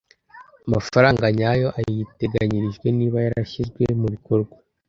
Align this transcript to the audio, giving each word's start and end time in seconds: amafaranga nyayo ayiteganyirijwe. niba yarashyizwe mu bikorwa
amafaranga 0.67 1.25
nyayo 1.37 1.67
ayiteganyirijwe. 1.79 2.87
niba 2.97 3.17
yarashyizwe 3.25 3.83
mu 4.01 4.07
bikorwa 4.15 4.55